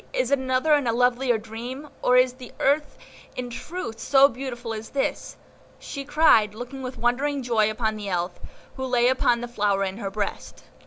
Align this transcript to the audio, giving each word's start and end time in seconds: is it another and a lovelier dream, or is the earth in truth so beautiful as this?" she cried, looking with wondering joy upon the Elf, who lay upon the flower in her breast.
is 0.13 0.31
it 0.31 0.39
another 0.39 0.73
and 0.73 0.87
a 0.87 0.91
lovelier 0.91 1.37
dream, 1.37 1.87
or 2.01 2.17
is 2.17 2.33
the 2.33 2.51
earth 2.59 2.97
in 3.35 3.51
truth 3.51 3.99
so 3.99 4.27
beautiful 4.27 4.73
as 4.73 4.89
this?" 4.89 5.37
she 5.77 6.03
cried, 6.03 6.55
looking 6.55 6.81
with 6.81 6.97
wondering 6.97 7.43
joy 7.43 7.69
upon 7.69 7.95
the 7.95 8.09
Elf, 8.09 8.39
who 8.77 8.85
lay 8.87 9.09
upon 9.09 9.41
the 9.41 9.47
flower 9.47 9.83
in 9.83 9.97
her 9.99 10.09
breast. 10.09 10.63